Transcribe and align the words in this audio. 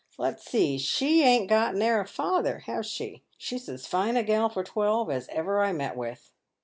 Let's 0.17 0.45
see, 0.49 0.79
she 0.79 1.21
ain't 1.21 1.47
got 1.47 1.75
ne'er 1.75 1.99
a 2.01 2.07
father, 2.07 2.63
have 2.65 2.87
she? 2.87 3.21
She's 3.37 3.69
as 3.69 3.85
fine 3.85 4.17
a 4.17 4.23
gal 4.23 4.49
for 4.49 4.63
twelve 4.63 5.11
as 5.11 5.27
ever 5.27 5.61
I 5.61 5.73
met 5.73 5.95
with." 5.95 6.31